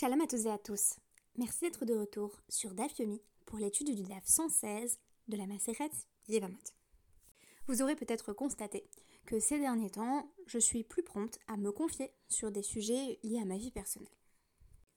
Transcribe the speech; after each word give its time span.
Shalom 0.00 0.20
à 0.20 0.28
tous 0.28 0.46
et 0.46 0.50
à 0.50 0.58
tous. 0.58 0.94
Merci 1.38 1.62
d'être 1.62 1.84
de 1.84 1.92
retour 1.92 2.40
sur 2.48 2.72
DAF 2.72 2.96
Yomi 3.00 3.20
pour 3.46 3.58
l'étude 3.58 3.92
du 3.96 4.04
DAF 4.04 4.24
116 4.24 5.00
de 5.26 5.36
la 5.36 5.44
Maseret 5.48 5.90
Yevamot. 6.28 6.54
Vous 7.66 7.82
aurez 7.82 7.96
peut-être 7.96 8.32
constaté 8.32 8.88
que 9.26 9.40
ces 9.40 9.58
derniers 9.58 9.90
temps, 9.90 10.32
je 10.46 10.60
suis 10.60 10.84
plus 10.84 11.02
prompte 11.02 11.40
à 11.48 11.56
me 11.56 11.72
confier 11.72 12.12
sur 12.28 12.52
des 12.52 12.62
sujets 12.62 13.18
liés 13.24 13.40
à 13.42 13.44
ma 13.44 13.56
vie 13.56 13.72
personnelle. 13.72 14.14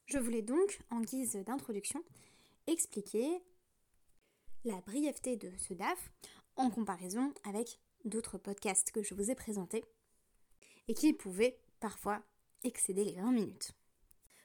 Je 0.05 0.19
voulais 0.19 0.43
donc, 0.43 0.79
en 0.91 1.01
guise 1.01 1.33
d'introduction, 1.33 2.03
expliquer 2.67 3.41
la 4.65 4.81
brièveté 4.81 5.35
de 5.35 5.51
ce 5.57 5.73
DAF 5.73 6.11
en 6.57 6.69
comparaison 6.69 7.33
avec 7.43 7.79
d'autres 8.05 8.37
podcasts 8.37 8.91
que 8.91 9.01
je 9.01 9.15
vous 9.15 9.31
ai 9.31 9.35
présentés 9.35 9.83
et 10.87 10.93
qui 10.93 11.11
pouvaient 11.13 11.57
parfois 11.79 12.21
excéder 12.63 13.03
les 13.03 13.15
20 13.15 13.31
minutes. 13.31 13.73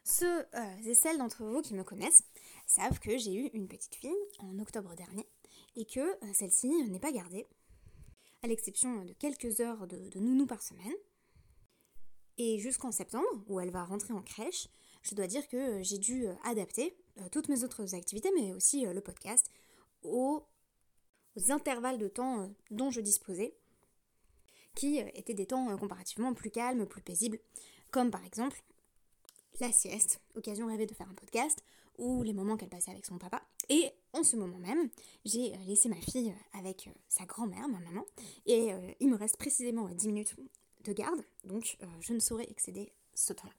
Ceux 0.09 0.47
euh, 0.55 0.77
et 0.85 0.95
celles 0.95 1.19
d'entre 1.19 1.45
vous 1.45 1.63
qui 1.63 1.75
me 1.75 1.83
connaissent 1.83 2.23
savent 2.69 3.01
que 3.01 3.19
j'ai 3.19 3.35
eu 3.35 3.51
une 3.55 3.67
petite 3.67 3.97
fille 3.97 4.15
en 4.39 4.57
octobre 4.61 4.95
dernier 4.95 5.27
et 5.75 5.85
que 5.85 5.99
euh, 5.99 6.33
celle-ci 6.33 6.69
n'est 6.69 7.01
pas 7.01 7.11
gardée, 7.11 7.49
à 8.45 8.47
l'exception 8.47 9.05
de 9.05 9.13
quelques 9.15 9.59
heures 9.59 9.89
de, 9.89 10.17
nounou 10.21 10.47
par 10.47 10.63
semaine. 10.63 10.95
Et 12.39 12.61
jusqu'en 12.61 12.93
septembre, 12.93 13.27
où 13.49 13.59
elle 13.59 13.73
va 13.73 13.85
rentrer 13.85 14.13
en 14.13 14.23
crèche, 14.23 14.69
je 15.03 15.17
dois 15.17 15.27
dire 15.27 15.49
que 15.49 15.57
euh, 15.57 15.83
j'ai 15.83 15.99
dû 15.99 16.29
adapter 16.45 16.97
toutes 17.33 17.49
mes 17.49 17.65
autres 17.65 17.97
activités, 17.97 18.31
mais 18.37 18.53
aussi 18.53 18.85
le 18.85 19.01
podcast, 19.01 19.51
aux 20.03 20.47
intervalles 21.49 21.99
de 21.99 22.07
temps 22.07 22.49
dont 22.71 22.93
je 22.93 23.01
disposais, 23.01 23.57
qui 24.77 24.99
étaient 24.99 25.35
des 25.35 25.47
temps 25.47 25.77
comparativement 25.79 26.33
plus 26.33 26.51
calmes, 26.51 26.87
plus 26.87 27.03
paisibles, 27.03 27.41
comme 27.91 28.13
par 28.13 28.25
exemple 28.25 28.63
la 29.61 29.73
sieste, 29.73 30.21
occasion 30.35 30.67
rêvée 30.67 30.87
de 30.87 30.95
faire 30.95 31.09
un 31.09 31.15
podcast, 31.15 31.63
ou 31.99 32.23
les 32.23 32.33
moments 32.33 32.57
qu'elle 32.57 32.69
passait 32.69 32.91
avec 32.91 33.07
son 33.07 33.19
papa. 33.19 33.43
Et 33.69 33.91
en 34.13 34.23
ce 34.23 34.37
moment 34.37 34.59
même, 34.59 34.89
j'ai 35.25 35.55
euh, 35.55 35.59
laissé 35.67 35.89
ma 35.89 35.97
fille 35.97 36.31
euh, 36.31 36.59
avec 36.59 36.87
euh, 36.87 36.91
sa 37.09 37.25
grand-mère, 37.25 37.69
ma 37.69 37.81
maman, 37.81 38.05
et 38.47 38.71
il 39.01 39.09
me 39.09 39.17
reste 39.17 39.37
précisément 39.37 39.89
10 39.89 40.09
minutes 40.09 40.37
de 40.85 40.93
garde, 40.93 41.21
donc 41.45 41.77
je 42.01 42.13
ne 42.13 42.21
saurais 42.21 42.49
excéder 42.49 42.93
ce 43.15 43.33
temps-là. 43.33 43.55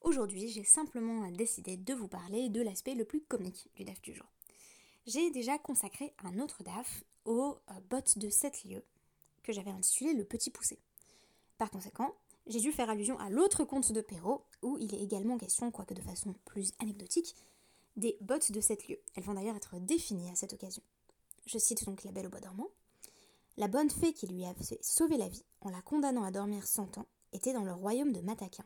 Aujourd'hui, 0.00 0.48
j'ai 0.48 0.64
simplement 0.64 1.30
décidé 1.30 1.76
de 1.76 1.94
vous 1.94 2.08
parler 2.08 2.48
de 2.48 2.60
l'aspect 2.60 2.94
le 2.94 3.04
plus 3.04 3.20
comique 3.20 3.68
du 3.76 3.84
DAF 3.84 4.02
du 4.02 4.14
jour. 4.14 4.26
J'ai 5.06 5.30
déjà 5.30 5.58
consacré 5.58 6.12
un 6.24 6.40
autre 6.40 6.62
DAF 6.62 7.04
au 7.24 7.56
bot 7.88 8.02
de 8.16 8.28
7 8.28 8.64
lieux 8.64 8.82
que 9.42 9.52
j'avais 9.52 9.70
intitulé 9.70 10.12
Le 10.12 10.24
Petit 10.24 10.50
Poussé. 10.50 10.78
Par 11.56 11.70
conséquent, 11.70 12.14
j'ai 12.46 12.60
dû 12.60 12.72
faire 12.72 12.90
allusion 12.90 13.18
à 13.18 13.30
l'autre 13.30 13.64
conte 13.64 13.92
de 13.92 14.00
Perrault, 14.00 14.44
où 14.62 14.76
il 14.78 14.94
est 14.94 15.02
également 15.02 15.38
question, 15.38 15.70
quoique 15.70 15.94
de 15.94 16.02
façon 16.02 16.34
plus 16.44 16.72
anecdotique, 16.78 17.34
des 17.96 18.16
bottes 18.20 18.52
de 18.52 18.60
sept 18.60 18.88
lieux. 18.88 19.00
Elles 19.14 19.24
vont 19.24 19.34
d'ailleurs 19.34 19.56
être 19.56 19.78
définies 19.78 20.30
à 20.30 20.34
cette 20.34 20.52
occasion. 20.52 20.82
Je 21.46 21.58
cite 21.58 21.84
donc 21.84 22.04
la 22.04 22.12
belle 22.12 22.26
au 22.26 22.30
bois 22.30 22.40
dormant. 22.40 22.70
La 23.56 23.68
bonne 23.68 23.90
fée 23.90 24.12
qui 24.12 24.26
lui 24.26 24.44
avait 24.44 24.78
sauvé 24.82 25.16
la 25.16 25.28
vie 25.28 25.44
en 25.60 25.70
la 25.70 25.80
condamnant 25.80 26.24
à 26.24 26.30
dormir 26.30 26.66
cent 26.66 26.98
ans 26.98 27.06
était 27.32 27.52
dans 27.52 27.62
le 27.62 27.72
royaume 27.72 28.12
de 28.12 28.20
Mataquin, 28.20 28.64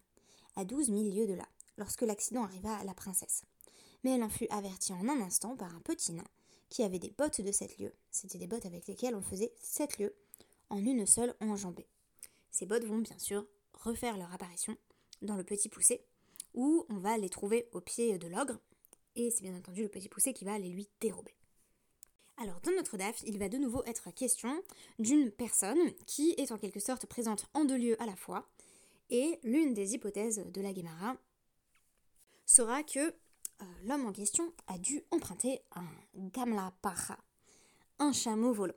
à 0.57 0.65
douze 0.65 0.89
mille 0.89 1.15
lieues 1.15 1.27
de 1.27 1.35
là, 1.35 1.47
lorsque 1.77 2.03
l'accident 2.03 2.45
arriva 2.45 2.75
à 2.75 2.85
la 2.85 2.95
princesse. 2.95 3.43
Mais 4.03 4.13
elle 4.13 4.23
en 4.23 4.29
fut 4.29 4.49
avertie 4.51 4.93
en 4.93 5.09
un 5.09 5.21
instant 5.21 5.57
par 5.57 5.75
un 5.75 5.81
petit 5.81 6.13
nain 6.13 6.25
qui 6.69 6.83
avait 6.83 6.99
des 6.99 7.11
bottes 7.11 7.41
de 7.41 7.53
sept 7.53 7.79
lieues. 7.79 7.95
C'était 8.11 8.39
des 8.39 8.47
bottes 8.47 8.67
avec 8.67 8.87
lesquelles 8.87 9.15
on 9.15 9.23
faisait 9.23 9.53
sept 9.61 9.99
lieues 9.99 10.15
en 10.71 10.79
une 10.79 11.07
seule 11.07 11.35
enjambée. 11.41 11.87
Ces 12.51 12.67
bottes 12.67 12.85
vont 12.85 12.99
bien 12.99 13.19
sûr 13.19 13.47
refaire 13.79 14.17
leur 14.17 14.33
apparition 14.33 14.77
dans 15.23 15.37
le 15.37 15.45
petit 15.45 15.69
poussé, 15.69 16.05
où 16.55 16.87
on 16.89 16.99
va 16.99 17.19
les 17.19 17.29
trouver 17.29 17.69
au 17.73 17.81
pied 17.81 18.19
de 18.19 18.29
l'ogre, 18.29 18.59
et 19.17 19.31
c'est 19.31 19.43
bien 19.43 19.57
entendu 19.57 19.83
le 19.83 19.89
petit 19.89 20.09
poussé 20.09 20.33
qui 20.33 20.45
va 20.45 20.59
les 20.59 20.69
lui 20.69 20.89
dérober. 21.01 21.35
Alors 22.37 22.61
dans 22.61 22.73
notre 22.73 22.97
DAF, 22.97 23.23
il 23.27 23.39
va 23.39 23.49
de 23.49 23.59
nouveau 23.59 23.83
être 23.85 24.13
question 24.13 24.63
d'une 24.99 25.31
personne 25.31 25.93
qui 26.07 26.35
est 26.39 26.53
en 26.53 26.59
quelque 26.59 26.81
sorte 26.81 27.07
présente 27.07 27.47
en 27.55 27.65
deux 27.65 27.77
lieux 27.77 28.01
à 28.01 28.07
la 28.07 28.15
fois, 28.15 28.49
et 29.11 29.41
l'une 29.43 29.75
des 29.75 29.95
hypothèses 29.95 30.45
de 30.53 30.61
la 30.61 30.73
Guémara 30.73 31.17
sera 32.47 32.83
que 32.83 33.09
euh, 33.63 33.65
l'homme 33.85 34.07
en 34.07 34.13
question 34.13 34.53
a 34.67 34.79
dû 34.79 35.03
emprunter 35.11 35.61
un 35.75 35.87
gamla 36.15 36.73
pacha, 36.81 37.19
un 37.99 38.13
chameau 38.13 38.53
volant. 38.53 38.75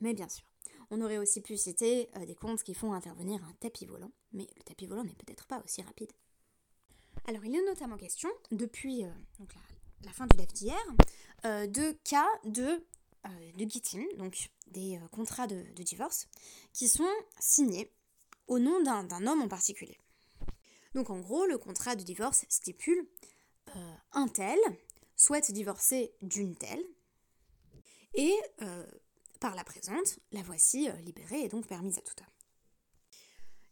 Mais 0.00 0.14
bien 0.14 0.28
sûr, 0.28 0.44
on 0.90 1.00
aurait 1.00 1.18
aussi 1.18 1.40
pu 1.40 1.56
citer 1.56 2.10
euh, 2.16 2.26
des 2.26 2.34
contes 2.34 2.62
qui 2.62 2.74
font 2.74 2.92
intervenir 2.92 3.42
un 3.44 3.52
tapis 3.54 3.86
volant, 3.86 4.12
mais 4.32 4.46
le 4.56 4.62
tapis 4.62 4.86
volant 4.86 5.04
n'est 5.04 5.14
peut-être 5.14 5.46
pas 5.46 5.60
aussi 5.64 5.82
rapide. 5.82 6.12
Alors 7.26 7.44
il 7.44 7.54
est 7.54 7.64
notamment 7.64 7.96
question, 7.96 8.30
depuis 8.50 9.04
euh, 9.04 9.10
la, 10.04 10.12
fin 10.12 10.26
du 10.26 10.36
DAF 10.36 10.52
d'hier, 10.52 10.78
euh, 11.44 11.66
de 11.66 11.92
cas 12.04 12.28
de, 12.44 12.84
de 13.56 13.68
gitim, 13.68 14.04
donc 14.16 14.50
des 14.68 14.98
contrats 15.12 15.46
de, 15.46 15.62
divorce, 15.82 16.28
qui 16.72 16.88
sont 16.88 17.08
signés 17.38 17.92
au 18.46 18.58
nom 18.58 18.82
d'un 18.82 19.26
homme 19.26 19.42
en 19.42 19.48
particulier. 19.48 19.98
Donc 20.94 21.10
en 21.10 21.20
gros, 21.20 21.46
le 21.46 21.58
contrat 21.58 21.96
de 21.96 22.02
divorce 22.02 22.44
stipule 22.48 23.06
un 24.12 24.28
tel 24.28 24.58
souhaite 25.16 25.52
divorcer 25.52 26.14
d'une 26.22 26.56
telle, 26.56 26.82
et 28.14 28.34
par 29.40 29.54
la 29.54 29.64
présente, 29.64 30.18
la 30.32 30.42
voici 30.42 30.88
euh, 30.88 30.92
libérée 31.02 31.42
et 31.42 31.48
donc 31.48 31.66
permise 31.66 31.98
à 31.98 32.02
tout 32.02 32.14
homme. 32.20 32.37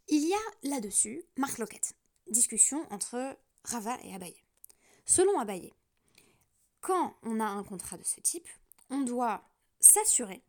Il 0.09 0.29
y 0.29 0.33
a 0.33 0.69
là-dessus 0.69 1.25
Marc 1.37 1.59
Loquette, 1.59 1.95
discussion 2.29 2.87
entre 2.93 3.37
Rava 3.65 3.99
et 4.05 4.15
Abaye. 4.15 4.41
Selon 5.05 5.39
Abaye, 5.41 5.73
quand 6.81 7.17
on 7.23 7.41
a 7.41 7.45
un 7.45 7.65
contrat 7.65 7.97
de 7.97 8.05
ce 8.05 8.21
type, 8.21 8.49
on 8.91 9.01
doit 9.01 9.43
s'assurer 9.81 10.43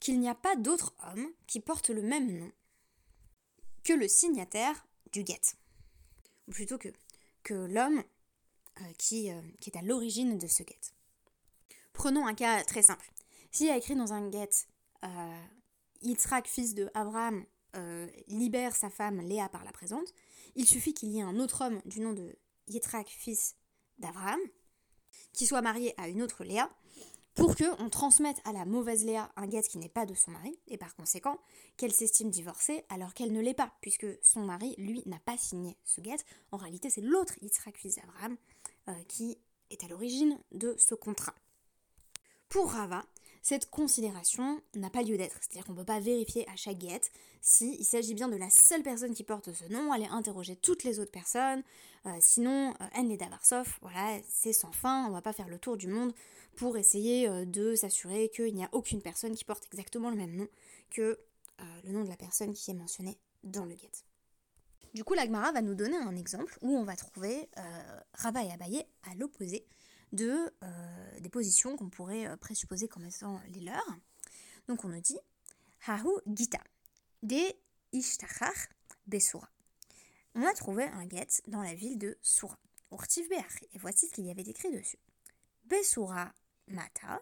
qu'il 0.00 0.18
n'y 0.18 0.28
a 0.28 0.34
pas 0.34 0.56
d'autre 0.56 0.94
homme 1.06 1.32
qui 1.46 1.60
porte 1.60 1.90
le 1.90 2.02
même 2.02 2.38
nom 2.38 2.50
que 3.84 3.92
le 3.92 4.08
signataire 4.08 4.84
du 5.12 5.22
guet. 5.22 5.54
Ou 6.48 6.50
plutôt 6.50 6.78
que, 6.78 6.88
l'homme 7.48 8.02
euh, 8.80 8.92
qui, 8.98 9.30
euh, 9.30 9.40
qui 9.60 9.70
est 9.70 9.78
à 9.78 9.82
l'origine 9.82 10.38
de 10.38 10.46
ce 10.48 10.64
guet. 10.64 10.80
Prenons 11.92 12.26
un 12.26 12.34
cas 12.34 12.64
très 12.64 12.82
simple. 12.82 13.08
S'il 13.52 13.66
y 13.66 13.70
a 13.70 13.76
écrit 13.76 13.94
dans 13.94 14.12
un 14.12 14.28
euh, 14.32 15.42
Yitzhak, 16.02 16.48
fils 16.48 16.74
de 16.74 16.90
Abraham, 16.94 17.44
euh, 17.76 18.08
libère 18.28 18.74
sa 18.74 18.90
femme 18.90 19.20
Léa 19.20 19.48
par 19.48 19.64
la 19.64 19.72
présente, 19.72 20.12
il 20.54 20.66
suffit 20.66 20.94
qu'il 20.94 21.10
y 21.10 21.18
ait 21.18 21.22
un 21.22 21.38
autre 21.38 21.64
homme 21.64 21.80
du 21.84 22.00
nom 22.00 22.12
de 22.12 22.36
Yitzhak, 22.68 23.08
fils 23.08 23.56
d'Abraham, 23.98 24.40
qui 25.32 25.46
soit 25.46 25.62
marié 25.62 25.94
à 26.00 26.08
une 26.08 26.22
autre 26.22 26.44
Léa, 26.44 26.70
pour 27.34 27.56
qu'on 27.56 27.90
transmette 27.90 28.40
à 28.44 28.52
la 28.52 28.64
mauvaise 28.64 29.04
Léa 29.04 29.32
un 29.36 29.46
guet 29.46 29.62
qui 29.62 29.78
n'est 29.78 29.88
pas 29.88 30.06
de 30.06 30.14
son 30.14 30.30
mari, 30.30 30.56
et 30.68 30.78
par 30.78 30.94
conséquent 30.94 31.38
qu'elle 31.76 31.92
s'estime 31.92 32.30
divorcée 32.30 32.84
alors 32.88 33.12
qu'elle 33.12 33.32
ne 33.32 33.40
l'est 33.40 33.54
pas, 33.54 33.72
puisque 33.80 34.06
son 34.22 34.42
mari, 34.42 34.74
lui, 34.78 35.02
n'a 35.06 35.18
pas 35.18 35.36
signé 35.36 35.76
ce 35.84 36.00
guet. 36.00 36.16
En 36.52 36.56
réalité, 36.56 36.90
c'est 36.90 37.00
l'autre 37.00 37.34
Yitzhak, 37.42 37.76
fils 37.76 37.96
d'Abraham, 37.96 38.36
euh, 38.88 38.92
qui 39.08 39.38
est 39.70 39.82
à 39.82 39.88
l'origine 39.88 40.38
de 40.52 40.76
ce 40.78 40.94
contrat. 40.94 41.34
Pour 42.48 42.70
Rava, 42.70 43.04
cette 43.44 43.68
considération 43.68 44.58
n'a 44.74 44.88
pas 44.88 45.02
lieu 45.02 45.18
d'être. 45.18 45.36
C'est-à-dire 45.38 45.66
qu'on 45.66 45.74
ne 45.74 45.78
peut 45.78 45.84
pas 45.84 46.00
vérifier 46.00 46.48
à 46.48 46.56
chaque 46.56 46.78
guette 46.78 47.12
s'il 47.42 47.84
s'agit 47.84 48.14
bien 48.14 48.28
de 48.28 48.36
la 48.36 48.48
seule 48.48 48.82
personne 48.82 49.12
qui 49.12 49.22
porte 49.22 49.52
ce 49.52 49.66
nom, 49.66 49.92
aller 49.92 50.06
interroger 50.06 50.56
toutes 50.56 50.82
les 50.82 50.98
autres 50.98 51.10
personnes. 51.10 51.62
Euh, 52.06 52.16
sinon, 52.20 52.70
euh, 52.80 52.86
Anne 52.94 53.10
et 53.10 53.18
Davarsov, 53.18 53.76
voilà, 53.82 54.18
c'est 54.30 54.54
sans 54.54 54.72
fin, 54.72 55.06
on 55.08 55.10
va 55.10 55.20
pas 55.20 55.34
faire 55.34 55.48
le 55.48 55.58
tour 55.58 55.76
du 55.76 55.88
monde 55.88 56.14
pour 56.56 56.78
essayer 56.78 57.28
euh, 57.28 57.44
de 57.44 57.74
s'assurer 57.74 58.30
qu'il 58.30 58.54
n'y 58.54 58.64
a 58.64 58.70
aucune 58.72 59.02
personne 59.02 59.34
qui 59.34 59.44
porte 59.44 59.66
exactement 59.66 60.08
le 60.08 60.16
même 60.16 60.34
nom 60.34 60.48
que 60.90 61.18
le 61.84 61.92
nom 61.92 62.02
de 62.02 62.08
la 62.08 62.16
personne 62.16 62.52
qui 62.54 62.70
est 62.70 62.74
mentionnée 62.74 63.18
dans 63.42 63.64
le 63.64 63.74
guette. 63.74 64.04
Du 64.94 65.04
coup, 65.04 65.14
l'Agmara 65.14 65.52
va 65.52 65.60
nous 65.60 65.74
donner 65.74 65.96
un 65.96 66.16
exemple 66.16 66.58
où 66.62 66.76
on 66.76 66.82
va 66.82 66.96
trouver 66.96 67.48
Rabat 68.14 68.44
et 68.44 68.52
Abaye 68.52 68.84
à 69.10 69.14
l'opposé 69.14 69.64
de, 70.14 70.52
euh, 70.62 71.20
des 71.20 71.28
positions 71.28 71.76
qu'on 71.76 71.90
pourrait 71.90 72.26
euh, 72.26 72.36
présupposer 72.36 72.88
comme 72.88 73.04
étant 73.04 73.40
les 73.48 73.60
leurs. 73.60 73.96
Donc 74.68 74.84
on 74.84 74.88
nous 74.88 75.00
dit 75.00 75.18
Hahu 75.86 76.08
Gita 76.26 76.60
de 77.22 77.40
Ishtachar 77.92 78.54
Besura. 79.06 79.48
On 80.34 80.42
a 80.42 80.52
trouvé 80.54 80.84
un 80.84 81.08
get 81.08 81.42
dans 81.48 81.62
la 81.62 81.74
ville 81.74 81.98
de 81.98 82.16
Sura, 82.22 82.58
Urtiv 82.90 83.26
et 83.32 83.78
voici 83.78 84.08
ce 84.08 84.12
qu'il 84.12 84.26
y 84.26 84.30
avait 84.30 84.42
écrit 84.42 84.70
dessus. 84.70 84.98
Besura 85.64 86.32
Mata, 86.68 87.20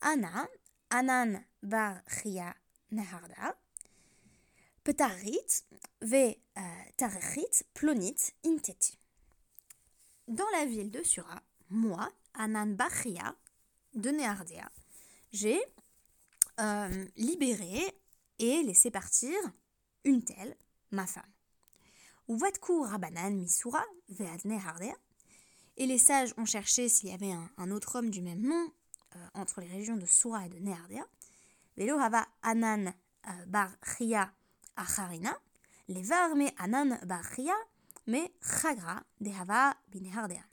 Ana, 0.00 0.48
Anan 0.90 1.42
Bar 1.62 2.00
Chia 2.08 2.54
Neharda, 2.90 3.58
Petarit, 4.84 5.64
Ve 6.00 6.36
euh, 6.56 6.60
Tarechit, 6.96 7.64
Plonit, 7.74 8.32
Inteti. 8.44 8.98
Dans 10.26 10.48
la 10.52 10.64
ville 10.64 10.90
de 10.90 11.02
Sura, 11.02 11.42
moi, 11.70 12.10
Anan 12.34 12.74
Bachia 12.74 13.34
de 13.94 14.10
Neardea, 14.10 14.70
j'ai 15.32 15.60
euh, 16.60 17.06
libéré 17.16 17.94
et 18.38 18.62
laissé 18.62 18.90
partir 18.90 19.36
une 20.04 20.22
telle, 20.22 20.56
ma 20.90 21.06
femme. 21.06 21.30
Uvatku 22.28 22.82
Rabanan 22.82 23.34
Misura 23.36 23.84
Vead 24.08 24.42
Et 25.76 25.86
les 25.86 25.98
sages 25.98 26.34
ont 26.36 26.44
cherché 26.44 26.88
s'il 26.88 27.10
y 27.10 27.12
avait 27.12 27.32
un, 27.32 27.70
autre 27.70 27.96
homme 27.96 28.10
du 28.10 28.20
même 28.20 28.42
nom 28.42 28.72
euh, 29.16 29.26
entre 29.34 29.60
les 29.60 29.68
régions 29.68 29.96
de 29.96 30.06
Soura 30.06 30.46
et 30.46 30.48
de 30.48 30.58
Néardea. 30.58 31.06
Velo 31.76 31.98
hava 31.98 32.26
Anan 32.42 32.92
euh, 33.28 33.66
acharina, 34.76 35.38
les 35.88 36.02
me 36.02 36.62
Anan 36.62 36.98
bar 37.06 37.24
Chia, 37.34 37.54
mais 38.06 38.32
Chagra 38.42 39.02
de 39.20 39.30
hava 39.30 39.74
binehardea. 39.88 40.47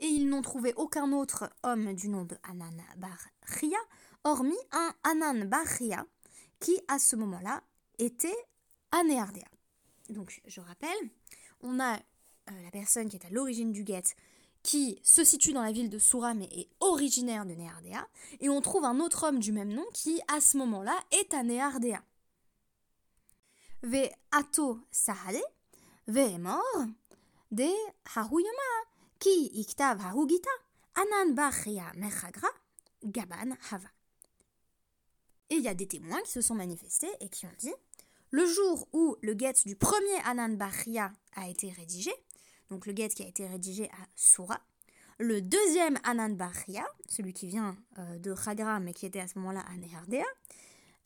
Et 0.00 0.06
ils 0.06 0.28
n'ont 0.28 0.42
trouvé 0.42 0.74
aucun 0.76 1.12
autre 1.12 1.50
homme 1.62 1.94
du 1.94 2.08
nom 2.08 2.24
de 2.24 2.36
Anan 2.42 2.76
bar 2.96 3.18
Chia, 3.46 3.78
hormis 4.24 4.58
un 4.72 4.94
Anan 5.04 5.48
bar 5.48 5.66
Chia, 5.66 6.06
qui 6.60 6.80
à 6.88 6.98
ce 6.98 7.16
moment-là 7.16 7.62
était 7.98 8.36
à. 8.90 9.02
Donc 10.08 10.40
je 10.46 10.60
rappelle, 10.60 11.10
on 11.60 11.80
a 11.80 11.96
euh, 11.96 12.62
la 12.62 12.70
personne 12.70 13.08
qui 13.08 13.16
est 13.16 13.26
à 13.26 13.30
l'origine 13.30 13.72
du 13.72 13.82
guet, 13.82 14.02
qui 14.62 15.00
se 15.02 15.24
situe 15.24 15.52
dans 15.52 15.62
la 15.62 15.72
ville 15.72 15.90
de 15.90 15.98
Soura 15.98 16.34
mais 16.34 16.48
est 16.52 16.68
originaire 16.80 17.44
de 17.44 17.54
Néardéa, 17.54 18.06
et 18.40 18.48
on 18.48 18.60
trouve 18.60 18.84
un 18.84 19.00
autre 19.00 19.26
homme 19.26 19.40
du 19.40 19.52
même 19.52 19.72
nom 19.72 19.84
qui, 19.92 20.20
à 20.28 20.40
ce 20.40 20.56
moment-là, 20.58 20.98
est 21.10 21.34
à 21.34 21.42
Néardéa. 21.42 22.02
Ve 23.82 24.08
ato 24.30 24.78
sahade, 24.90 25.42
ve 26.06 26.38
mort, 26.38 26.86
de 27.50 27.68
haruyama, 28.14 28.83
ki 29.18 29.50
iktav 29.60 30.00
harugita, 30.00 30.50
anan 30.94 31.34
bachia 31.34 31.92
mechagra, 31.96 32.48
gaban 33.02 33.56
hava. 33.70 33.88
Et 35.50 35.56
il 35.56 35.62
y 35.62 35.68
a 35.68 35.74
des 35.74 35.86
témoins 35.86 36.20
qui 36.22 36.32
se 36.32 36.40
sont 36.40 36.54
manifestés 36.54 37.10
et 37.20 37.28
qui 37.28 37.46
ont 37.46 37.56
dit 37.58 37.74
le 38.34 38.46
jour 38.46 38.88
où 38.92 39.16
le 39.22 39.34
guet 39.34 39.52
du 39.64 39.76
premier 39.76 40.16
Anan 40.24 40.56
Bachia 40.56 41.12
a 41.36 41.48
été 41.48 41.70
rédigé, 41.70 42.10
donc 42.68 42.84
le 42.86 42.92
guet 42.92 43.08
qui 43.08 43.22
a 43.22 43.28
été 43.28 43.46
rédigé 43.46 43.84
à 43.84 44.06
Soura. 44.16 44.58
Le 45.20 45.40
deuxième 45.40 46.00
Anan 46.02 46.36
celui 47.08 47.32
qui 47.32 47.46
vient 47.46 47.76
euh, 47.98 48.18
de 48.18 48.34
Chagra 48.34 48.80
mais 48.80 48.92
qui 48.92 49.06
était 49.06 49.20
à 49.20 49.28
ce 49.28 49.38
moment-là 49.38 49.64
à 49.70 49.76
Nehardea, 49.76 50.24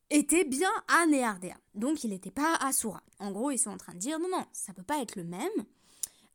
était 0.09 0.45
bien 0.45 0.71
à 0.89 1.05
Nehardea. 1.05 1.59
Donc 1.75 2.03
il 2.03 2.11
n'était 2.11 2.31
pas 2.31 2.55
à 2.61 2.73
Soura. 2.73 3.03
En 3.19 3.31
gros, 3.31 3.51
ils 3.51 3.59
sont 3.59 3.73
en 3.73 3.77
train 3.77 3.93
de 3.93 3.99
dire 3.99 4.19
non, 4.19 4.31
non, 4.31 4.47
ça 4.53 4.73
peut 4.73 4.83
pas 4.83 5.03
être 5.03 5.17
le 5.17 5.25
même, 5.25 5.51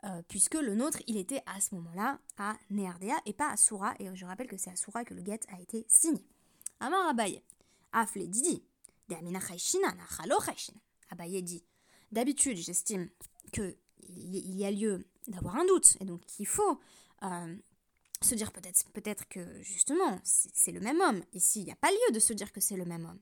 euh, 0.05 0.21
puisque 0.27 0.55
le 0.55 0.75
nôtre, 0.75 1.01
il 1.07 1.17
était 1.17 1.41
à 1.45 1.61
ce 1.61 1.75
moment-là 1.75 2.19
à 2.37 2.57
Nehardea 2.69 3.15
et 3.25 3.33
pas 3.33 3.49
à 3.49 3.57
Soura. 3.57 3.93
Et 3.99 4.13
je 4.13 4.25
rappelle 4.25 4.47
que 4.47 4.57
c'est 4.57 4.69
à 4.69 4.75
Soura 4.75 5.05
que 5.05 5.13
le 5.13 5.21
guet 5.21 5.39
a 5.49 5.61
été 5.61 5.85
signé. 5.87 6.25
Amar 6.79 7.07
Abaye, 7.07 7.41
Afle 7.93 8.27
Didi, 8.27 8.63
Abaye 11.09 11.43
dit 11.43 11.63
D'habitude, 12.11 12.57
j'estime 12.57 13.09
que 13.51 13.77
il 14.09 14.55
y 14.55 14.65
a 14.65 14.71
lieu 14.71 15.07
d'avoir 15.27 15.55
un 15.55 15.65
doute, 15.65 15.95
et 16.01 16.05
donc 16.05 16.21
il 16.39 16.45
faut 16.45 16.79
euh, 17.23 17.55
se 18.21 18.35
dire 18.35 18.51
peut-être 18.51 18.91
peut-être 18.91 19.27
que 19.29 19.61
justement 19.61 20.19
c'est 20.23 20.71
le 20.71 20.81
même 20.81 20.99
homme. 21.01 21.23
Ici, 21.33 21.61
il 21.61 21.65
n'y 21.65 21.71
a 21.71 21.77
pas 21.77 21.91
lieu 21.91 22.13
de 22.13 22.19
se 22.19 22.33
dire 22.33 22.51
que 22.51 22.59
c'est 22.59 22.75
le 22.75 22.85
même 22.85 23.05
homme. 23.05 23.21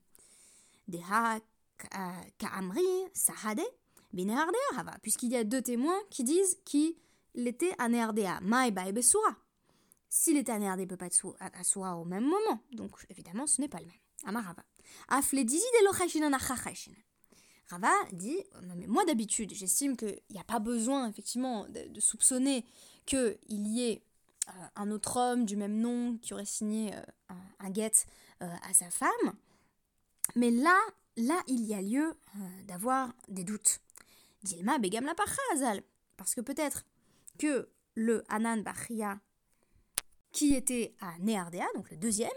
Puisqu'il 5.02 5.32
y 5.32 5.38
a 5.38 5.44
deux 5.44 5.62
témoins 5.62 6.00
qui 6.10 6.24
disent 6.24 6.58
qu'il 6.66 6.96
était 7.36 7.74
à 7.78 7.90
Néardéa, 7.90 8.40
Maïba 8.42 8.88
et 8.88 8.94
S'il 10.10 10.38
était 10.38 10.52
à 10.52 10.58
il 10.58 10.62
ne 10.62 10.86
peut 10.86 10.98
pas 10.98 11.08
être 11.08 11.36
à 11.40 11.64
Soura 11.64 11.98
au 11.98 12.06
même 12.06 12.26
moment, 12.26 12.62
donc 12.74 12.92
évidemment 13.10 13.48
ce 13.48 13.62
n'est 13.62 13.70
pas 13.70 13.80
le 13.80 13.86
même. 13.86 13.96
Amarava. 14.26 14.64
De 15.10 15.46
Rava 17.70 17.94
dit 18.12 18.38
Moi 18.88 19.06
d'habitude, 19.06 19.54
j'estime 19.54 19.96
qu'il 19.96 20.20
n'y 20.30 20.40
a 20.40 20.44
pas 20.44 20.60
besoin 20.60 21.10
effectivement 21.10 21.66
de, 21.70 22.00
soupçonner 22.00 22.66
qu'il 23.06 23.38
y 23.50 23.90
ait 23.90 24.02
euh, 24.50 24.52
un 24.76 24.92
autre 24.92 25.18
homme 25.18 25.46
du 25.46 25.56
même 25.56 25.80
nom 25.80 26.18
qui 26.18 26.34
aurait 26.34 26.46
signé 26.46 26.94
euh, 26.94 27.02
un, 27.60 27.70
guet 27.70 27.92
euh, 28.42 28.54
à 28.70 28.74
sa 28.74 28.90
femme. 28.90 29.34
Mais 30.36 30.52
là, 30.52 30.78
là, 31.18 31.42
il 31.48 31.64
y 31.66 31.74
a 31.74 31.82
lieu 31.82 32.14
d'avoir 32.68 33.14
des 33.28 33.44
doutes. 33.44 33.80
Dilma 34.44 34.80
begam 34.80 35.06
la 35.06 35.14
azal. 35.54 35.82
Parce 36.18 36.36
que 36.36 36.42
peut-être 36.42 36.86
que 37.40 37.70
le 37.96 38.24
Hanan 38.30 38.62
Bachia, 38.62 39.20
qui 40.32 40.54
était 40.54 40.96
à 41.02 41.18
Néardéa, 41.20 41.66
donc 41.76 41.90
le 41.92 41.98
deuxième, 41.98 42.30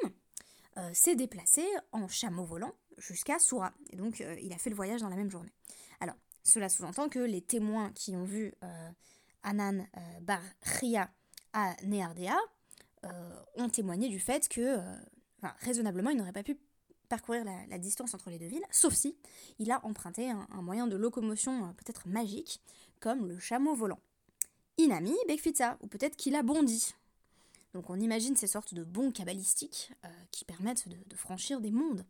s'est 0.93 1.15
déplacé 1.15 1.65
en 1.93 2.09
chameau 2.09 2.45
volant 2.45 2.75
jusqu'à 2.99 3.39
Soura. 3.39 3.73
Et 3.91 3.97
donc, 3.97 4.21
euh, 4.21 4.37
il 4.43 4.53
a 4.53 4.59
fait 4.59 4.71
le 4.71 4.77
voyage 4.77 5.01
dans 5.01 5.09
la 5.09 5.17
même 5.17 5.31
journée. 5.31 5.53
Alors, 6.01 6.17
cela 6.43 6.69
sous-entend 6.69 7.09
que 7.09 7.19
les 7.19 7.41
témoins 7.41 7.91
qui 7.93 8.15
ont 8.17 8.25
vu 8.25 8.55
euh, 8.63 8.91
Anan 9.43 9.87
euh, 9.97 10.35
à 11.53 11.77
Néardéa 11.85 12.37
ont 13.57 13.69
témoigné 13.69 14.09
du 14.09 14.19
fait 14.19 14.49
que, 14.49 14.79
raisonnablement, 15.61 16.09
il 16.09 16.17
n'aurait 16.17 16.33
pas 16.33 16.43
pu 16.43 16.57
parcourir 17.17 17.45
la, 17.45 17.79
distance 17.79 18.15
entre 18.15 18.31
les 18.31 18.39
deux 18.39 18.47
villes, 18.47 18.65
sauf 18.71 18.93
si 18.93 19.17
il 19.59 19.71
a 19.71 19.85
emprunté 19.85 20.31
un, 20.31 20.63
moyen 20.63 20.87
de 20.87 20.97
locomotion 20.97 21.73
peut-être 21.75 22.09
magique, 22.09 22.61
comme 23.01 23.29
le 23.29 23.39
chameau 23.39 23.75
volant. 23.75 24.01
Inami 24.79 25.15
Bekfita, 25.29 25.79
ou 25.83 25.87
peut-être 25.87 26.17
qu'il 26.17 26.35
a 26.35 26.43
bondi. 26.43 26.95
Donc 27.73 27.89
on 27.89 28.01
imagine 28.01 28.35
ces 28.35 28.49
sortes 28.49 28.75
de 28.75 28.83
bons 28.83 29.13
cabalistiques 29.13 29.93
qui 30.33 30.45
permettent 30.45 30.89
de, 30.89 31.17
franchir 31.17 31.61
des 31.61 31.71
mondes. 31.71 32.05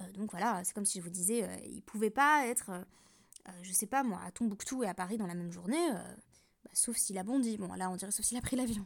Euh, 0.00 0.12
donc 0.12 0.30
voilà, 0.30 0.62
c'est 0.64 0.74
comme 0.74 0.84
si 0.84 0.98
je 0.98 1.04
vous 1.04 1.10
disais, 1.10 1.44
euh, 1.44 1.56
il 1.66 1.82
pouvait 1.82 2.10
pas 2.10 2.46
être, 2.46 2.70
euh, 2.70 3.52
je 3.62 3.72
sais 3.72 3.86
pas 3.86 4.02
moi, 4.02 4.20
à 4.26 4.30
Tombouctou 4.30 4.82
et 4.82 4.88
à 4.88 4.94
Paris 4.94 5.16
dans 5.16 5.26
la 5.26 5.34
même 5.34 5.52
journée, 5.52 5.90
bah, 5.90 6.70
sauf 6.72 6.96
s'il 6.96 7.18
a 7.18 7.22
bondi. 7.22 7.56
Bon, 7.56 7.72
là, 7.74 7.90
on 7.90 7.96
dirait 7.96 8.12
sauf 8.12 8.24
s'il 8.24 8.38
a 8.38 8.42
pris 8.42 8.56
l'avion. 8.56 8.84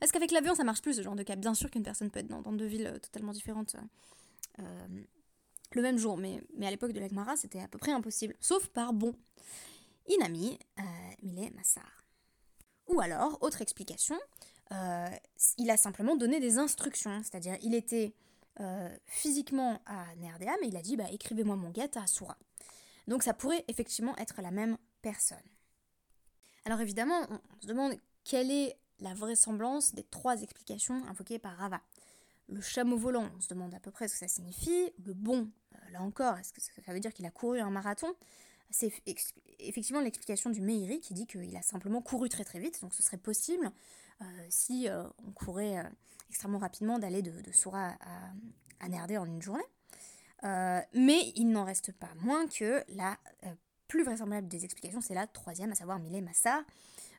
Est-ce 0.00 0.12
qu'avec 0.12 0.30
l'avion, 0.30 0.54
ça 0.54 0.64
marche 0.64 0.82
plus 0.82 0.94
ce 0.94 1.02
genre 1.02 1.16
de 1.16 1.22
cas? 1.22 1.36
Bien 1.36 1.54
sûr 1.54 1.70
qu'une 1.70 1.82
personne 1.82 2.10
peut 2.10 2.20
être 2.20 2.28
dans, 2.28 2.52
deux 2.52 2.66
villes 2.66 2.98
totalement 3.02 3.32
différentes 3.32 3.76
le 4.58 5.82
même 5.82 5.98
jour, 5.98 6.16
mais, 6.16 6.40
à 6.62 6.70
l'époque 6.70 6.92
de 6.92 7.00
l'Agmara, 7.00 7.36
c'était 7.36 7.60
à 7.60 7.68
peu 7.68 7.78
près 7.78 7.92
impossible, 7.92 8.34
sauf 8.40 8.68
par 8.68 8.92
bon. 8.92 9.14
Inami, 10.06 10.58
Mile 11.22 11.52
Massar. 11.54 12.04
Ou 12.88 13.00
alors, 13.00 13.38
autre 13.40 13.62
explication, 13.62 14.18
il 15.58 15.70
a 15.70 15.76
simplement 15.76 16.16
donné 16.16 16.40
des 16.40 16.58
instructions, 16.58 17.22
c'est-à-dire 17.22 17.56
il 17.62 17.74
était 17.74 18.14
euh, 18.60 18.88
physiquement 19.06 19.82
à 19.84 20.14
Nerdea, 20.14 20.52
mais 20.60 20.68
il 20.68 20.76
a 20.76 20.80
dit 20.80 20.96
bah, 20.96 21.10
écrivez-moi 21.10 21.56
mon 21.56 21.70
guet 21.70 21.98
à 21.98 22.06
Soura. 22.06 22.38
Donc 23.08 23.24
ça 23.24 23.34
pourrait 23.34 23.64
effectivement 23.66 24.16
être 24.16 24.40
la 24.42 24.52
même 24.52 24.78
personne. 25.02 25.42
Alors 26.64 26.80
évidemment, 26.80 27.26
on, 27.30 27.40
se 27.60 27.66
demande 27.66 27.94
quelle 28.22 28.52
est 28.52 28.78
la 29.00 29.12
vraisemblance 29.12 29.92
des 29.92 30.04
trois 30.04 30.40
explications 30.40 31.04
invoquées 31.08 31.40
par 31.40 31.56
Rava. 31.56 31.80
Le 32.48 32.60
chameau 32.60 32.96
volant, 32.96 33.28
on 33.36 33.40
se 33.40 33.48
demande 33.48 33.74
à 33.74 33.80
peu 33.80 33.90
près 33.90 34.08
ce 34.08 34.14
que 34.14 34.18
ça 34.20 34.28
signifie. 34.28 34.92
Le 35.04 35.14
bon, 35.14 35.50
euh, 35.74 35.90
là 35.92 36.02
encore, 36.02 36.36
est-ce 36.38 36.52
que 36.52 36.60
ça 36.60 36.92
veut 36.92 37.00
dire 37.00 37.12
qu'il 37.12 37.26
a 37.26 37.30
couru 37.30 37.60
un 37.60 37.70
marathon? 37.70 38.14
C'est 38.70 38.92
effectivement 39.58 40.00
l'explication 40.00 40.50
du 40.50 40.60
Meiri 40.60 41.00
qui 41.00 41.14
dit 41.14 41.26
qu'il 41.26 41.56
a 41.56 41.62
simplement 41.62 42.02
couru 42.02 42.28
très 42.28 42.44
très 42.44 42.58
vite, 42.58 42.80
donc 42.80 42.92
ce 42.92 43.02
serait 43.02 43.18
possible 43.18 43.70
euh, 44.20 44.24
si 44.48 44.88
on 45.24 45.30
courait 45.32 45.84
extrêmement 46.28 46.58
rapidement 46.58 46.98
d'aller 46.98 47.22
de, 47.22 47.30
de 47.30 47.68
à, 47.72 47.96
à 48.80 49.20
en 49.20 49.26
une 49.26 49.42
journée. 49.42 49.64
Euh, 50.44 50.80
mais 50.92 51.32
il 51.36 51.48
n'en 51.48 51.64
reste 51.64 51.92
pas 51.92 52.10
moins 52.20 52.46
que 52.46 52.84
la 52.88 53.16
euh, 53.44 53.54
plus 53.88 54.04
vraisemblable 54.04 54.48
des 54.48 54.64
explications, 54.64 55.00
c'est 55.00 55.14
la 55.14 55.26
troisième, 55.26 55.72
à 55.72 55.74
savoir 55.74 55.98
Millet 55.98 56.20
Massa. 56.20 56.64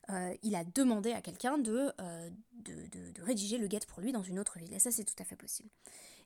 Euh, 0.09 0.35
il 0.43 0.55
a 0.55 0.63
demandé 0.63 1.11
à 1.13 1.21
quelqu'un 1.21 1.57
de, 1.57 1.91
de, 2.59 3.21
rédiger 3.21 3.57
le 3.57 3.67
guet 3.67 3.79
pour 3.87 4.01
lui 4.01 4.11
dans 4.11 4.23
une 4.23 4.39
autre 4.39 4.59
ville. 4.59 4.73
Et 4.73 4.79
ça, 4.79 4.91
c'est 4.91 5.03
tout 5.03 5.15
à 5.19 5.23
fait 5.23 5.35
possible. 5.35 5.69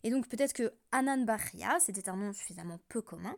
Et 0.04 0.12
donc 0.12 0.28
peut-être 0.28 0.54
que 0.54 0.74
Anan 0.92 1.24
Bahria, 1.26 1.78
c'était 1.80 2.10
un 2.10 2.16
nom 2.16 2.34
suffisamment 2.34 2.80
peu 2.90 3.02
commun 3.02 3.36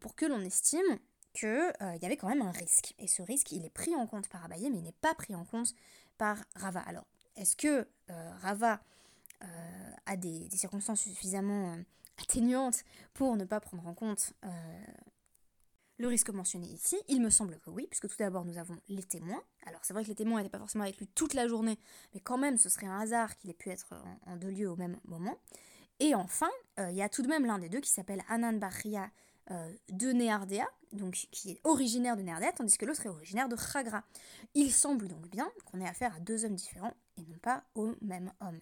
pour 0.00 0.14
que 0.14 0.24
l'on 0.24 0.40
estime 0.40 0.98
qu'il 1.34 1.72
y 2.00 2.06
avait 2.06 2.16
quand 2.16 2.28
même 2.28 2.42
un 2.42 2.52
risque. 2.52 2.94
Et 2.98 3.08
ce 3.08 3.22
risque, 3.22 3.52
il 3.52 3.64
est 3.64 3.70
pris 3.70 3.94
en 3.94 4.06
compte 4.06 4.28
par 4.28 4.44
Abaye, 4.44 4.70
mais 4.70 4.78
il 4.78 4.84
n'est 4.84 4.92
pas 4.92 5.14
pris 5.14 5.34
en 5.34 5.44
compte 5.44 5.74
par 6.16 6.38
Rava. 6.54 6.80
Alors, 6.80 7.06
est-ce 7.36 7.56
que 7.56 7.86
euh, 8.10 8.30
Rava 8.40 8.80
euh, 9.42 9.46
a 10.06 10.16
des, 10.16 10.48
circonstances 10.50 11.00
suffisamment 11.00 11.74
euh, 11.74 11.76
atténuantes 12.22 12.84
pour 13.12 13.36
ne 13.36 13.44
pas 13.44 13.60
prendre 13.60 13.86
en 13.86 13.94
compte 13.94 14.32
le 15.98 16.08
risque 16.08 16.30
mentionné 16.30 16.66
ici 16.66 16.96
Il 17.08 17.20
me 17.20 17.30
semble 17.30 17.58
que 17.60 17.70
oui, 17.70 17.86
puisque 17.88 18.08
tout 18.08 18.16
d'abord 18.18 18.44
nous 18.44 18.58
avons 18.58 18.76
les 18.88 19.02
témoins. 19.02 19.42
Alors 19.66 19.80
c'est 19.82 19.92
vrai 19.92 20.02
que 20.02 20.08
les 20.08 20.14
témoins 20.14 20.38
n'étaient 20.38 20.50
pas 20.50 20.58
forcément 20.58 20.84
avec 20.84 20.98
lui 20.98 21.06
toute 21.08 21.34
la 21.34 21.48
journée, 21.48 21.78
mais 22.14 22.20
quand 22.20 22.38
même 22.38 22.58
ce 22.58 22.68
serait 22.68 22.86
un 22.86 23.00
hasard 23.00 23.36
qu'il 23.36 23.50
ait 23.50 23.54
pu 23.54 23.70
être 23.70 23.94
en, 24.26 24.36
deux 24.36 24.50
lieux 24.50 24.70
au 24.70 24.76
même 24.76 24.98
moment. 25.04 25.38
Et 26.00 26.14
enfin, 26.14 26.50
il 26.78 26.96
y 26.96 27.02
a 27.02 27.08
tout 27.08 27.22
de 27.22 27.28
même 27.28 27.46
l'un 27.46 27.58
des 27.58 27.68
deux 27.68 27.80
qui 27.80 27.90
s'appelle 27.90 28.22
Anan 28.28 28.54
Bahria 28.54 29.10
de 29.48 30.12
Néardéa, 30.12 30.66
donc 30.92 31.28
qui 31.30 31.52
est 31.52 31.60
originaire 31.64 32.16
de 32.16 32.22
Néardéa, 32.22 32.52
tandis 32.52 32.76
que 32.76 32.84
l'autre 32.84 33.06
est 33.06 33.10
originaire 33.10 33.48
de 33.48 33.56
Chagra. 33.56 34.02
Il 34.54 34.72
semble 34.72 35.06
donc 35.06 35.28
bien 35.28 35.48
qu'on 35.66 35.80
ait 35.80 35.88
affaire 35.88 36.16
à 36.16 36.20
deux 36.20 36.44
hommes 36.44 36.56
différents 36.56 36.94
et 37.16 37.22
non 37.22 37.38
pas 37.38 37.64
au 37.74 37.94
même 38.00 38.32
homme. 38.40 38.60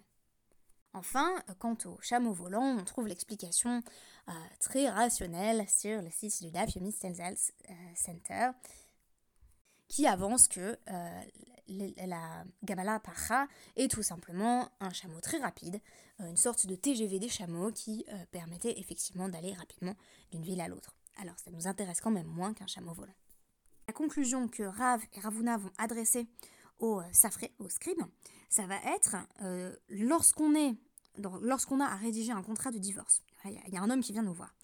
Enfin, 0.95 1.35
quant 1.59 1.77
au 1.87 1.99
chameau 2.01 2.33
volant, 2.33 2.77
on 2.79 2.85
trouve 2.85 3.07
l'explication 3.07 3.83
euh, 4.29 4.33
très 4.61 4.89
rationnelle 4.89 5.67
sur 5.69 6.03
le 6.03 6.11
site 6.11 6.43
du 6.43 6.51
DAF 6.51 6.75
Yomi 6.75 6.93
Center 6.93 8.51
qui 9.93 10.07
avance 10.07 10.49
que 10.49 10.79
euh, 10.91 11.21
la 11.69 12.45
Gamala 12.65 12.99
Pacha 12.99 13.47
est 13.77 13.91
tout 13.91 14.03
simplement 14.03 14.71
un 14.81 14.91
chameau 14.91 15.21
très 15.21 15.39
rapide, 15.39 15.81
euh, 16.21 16.29
une 16.29 16.37
sorte 16.39 16.67
de 16.67 16.75
TGV 16.75 17.19
des 17.19 17.29
chameaux 17.29 17.71
qui 17.71 18.05
euh, 18.09 18.25
permettait 18.31 18.79
effectivement 18.79 19.29
d'aller 19.29 19.53
rapidement 19.53 19.95
d'une 20.31 20.43
ville 20.43 20.63
à 20.63 20.69
l'autre. 20.69 20.97
Alors 21.21 21.39
ça 21.39 21.51
nous 21.51 21.67
intéresse 21.67 22.01
quand 22.01 22.11
même 22.11 22.27
moins 22.27 22.55
qu'un 22.55 22.67
chameau 22.67 22.95
volant. 22.95 23.15
La 23.87 23.93
conclusion 23.93 24.49
que 24.49 24.63
Rav 24.63 25.03
et 25.13 25.21
Ravuna 25.21 25.59
vont 25.59 25.73
adresser 25.77 26.27
au 26.79 27.01
euh, 27.01 27.49
au 27.59 27.69
scribe, 27.69 28.03
ça 28.49 28.67
va 28.67 28.77
être 28.95 29.17
lorsqu'on 29.89 30.55
est 30.55 30.75
lorsqu'on 31.19 31.81
a 31.81 31.87
à 31.87 31.97
rédiger 31.97 32.33
un 32.33 32.43
contrat 32.43 32.71
de 32.71 32.79
divorce. 32.79 33.23
Il 33.45 33.73
y, 33.73 33.77
a 33.77 33.83
un 33.83 33.91
homme 33.91 34.03
qui 34.03 34.13
vient 34.13 34.23
nous 34.23 34.33
voir 34.33 34.55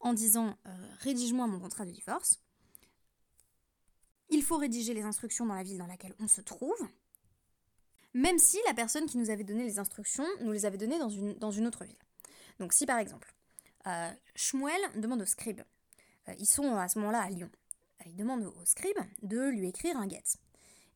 en 0.00 0.14
disant 0.14 0.56
rédige-moi 1.00 1.46
mon 1.46 1.60
contrat 1.60 1.84
de 1.84 1.90
divorce. 1.90 2.40
Il 4.30 4.42
faut 4.42 4.56
rédiger 4.56 4.94
les 4.94 5.02
instructions 5.02 5.46
dans 5.46 5.54
la 5.54 5.62
ville 5.62 5.78
dans 5.78 5.86
laquelle 5.86 6.14
on 6.18 6.26
se 6.26 6.40
trouve, 6.40 6.88
même 8.14 8.38
si 8.38 8.58
la 8.66 8.74
personne 8.74 9.06
qui 9.06 9.18
nous 9.18 9.30
avait 9.30 9.44
donné 9.44 9.64
les 9.64 9.78
instructions 9.78 10.24
nous 10.40 10.52
les 10.52 10.64
avait 10.64 10.78
données 10.78 10.98
dans 10.98 11.10
une, 11.10 11.34
dans 11.34 11.50
une 11.50 11.66
autre 11.66 11.84
ville. 11.84 11.98
Donc 12.58 12.72
si 12.72 12.86
par 12.86 12.98
exemple, 12.98 13.34
euh, 13.86 14.10
Shmuel 14.34 14.80
demande 15.00 15.22
au 15.22 15.26
scribe, 15.26 15.62
euh, 16.28 16.34
ils 16.38 16.46
sont 16.46 16.76
à 16.76 16.88
ce 16.88 16.98
moment-là 17.00 17.22
à 17.22 17.30
Lyon, 17.30 17.50
euh, 18.00 18.04
il 18.06 18.16
demande 18.16 18.44
au 18.44 18.64
scribe 18.64 18.98
de 19.22 19.48
lui 19.48 19.68
écrire 19.68 19.96
un 19.96 20.08
get. 20.08 20.22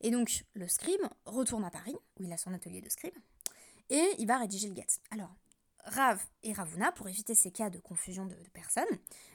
Et 0.01 0.11
donc 0.11 0.45
le 0.53 0.67
scribe 0.67 1.01
retourne 1.25 1.63
à 1.63 1.71
Paris, 1.71 1.95
où 2.19 2.23
il 2.23 2.31
a 2.31 2.37
son 2.37 2.53
atelier 2.53 2.81
de 2.81 2.89
scribe, 2.89 3.15
et 3.89 4.03
il 4.19 4.27
va 4.27 4.37
rédiger 4.37 4.69
le 4.69 4.75
get. 4.75 4.87
Alors 5.11 5.33
Rav 5.87 6.21
et 6.43 6.51
Ravuna, 6.51 6.91
pour 6.91 7.07
éviter 7.07 7.33
ces 7.33 7.51
cas 7.51 7.69
de 7.69 7.79
confusion 7.79 8.25
de, 8.25 8.35
personnes, 8.53 8.83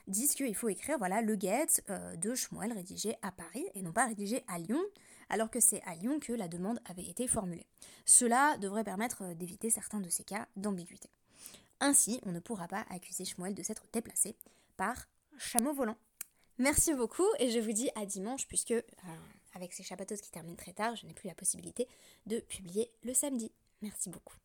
disent 0.07 0.35
qu'il 0.35 0.55
faut 0.55 0.69
écrire 0.69 0.99
voilà 0.99 1.23
le 1.23 1.35
get 1.39 1.67
euh, 1.89 2.15
de 2.17 2.35
Shmuel 2.35 2.73
rédigé 2.73 3.17
à 3.23 3.33
Paris 3.33 3.65
et 3.75 3.83
non 3.83 3.93
pas 3.93 4.07
rédigé 4.07 4.45
à 4.49 4.59
Lyon, 4.59 4.83
alors 5.31 5.51
que 5.51 5.61
c'est 5.61 5.83
à 5.85 5.95
Lyon 5.95 6.21
que 6.21 6.33
la 6.33 6.49
demande 6.49 6.79
avait 6.85 7.09
été 7.09 7.27
formulée. 7.27 7.67
Cela 8.05 8.59
devrait 8.59 8.85
permettre 8.85 9.23
euh, 9.23 9.35
d'éviter 9.35 9.71
certains 9.71 10.01
de 10.01 10.11
ces 10.11 10.25
cas 10.25 10.47
d'ambiguïté. 10.57 11.09
Ainsi, 11.81 12.21
on 12.25 12.33
ne 12.33 12.41
pourra 12.41 12.69
pas 12.69 12.85
accuser 12.91 13.25
Shmuel 13.25 13.55
de 13.55 13.63
s'être 13.63 13.87
déplacé 13.93 14.37
par 14.77 15.09
chameau 15.39 15.73
volant. 15.73 15.97
Merci 16.59 16.93
beaucoup 16.93 17.27
et 17.39 17.51
je 17.51 17.59
vous 17.59 17.73
dis 17.73 17.91
à 17.95 18.05
dimanche 18.05 18.47
puisque 18.47 18.73
euh, 18.73 18.83
avec 19.55 19.73
ces 19.73 19.83
chapatos 19.83 20.21
qui 20.21 20.31
terminent 20.31 20.57
très 20.57 20.73
tard, 20.73 20.97
je 20.97 21.07
n'ai 21.07 21.15
plus 21.15 21.29
la 21.29 21.35
possibilité 21.35 21.89
de 22.27 22.41
publier 22.41 22.91
le 23.03 23.15
samedi. 23.15 23.53
Merci 23.81 24.11
beaucoup. 24.11 24.42